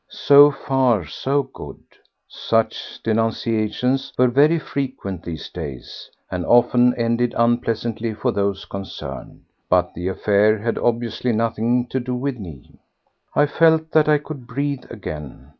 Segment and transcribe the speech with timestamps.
[0.09, 1.77] So far so good.
[2.27, 9.93] Such denunciations were very frequent these days, and often ended unpleasantly for those concerned, but
[9.93, 12.79] the affair had obviously nothing to do with me.
[13.35, 15.49] I felt that I could breathe again.